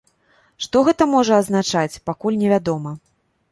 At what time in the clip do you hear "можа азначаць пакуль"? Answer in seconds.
1.11-2.41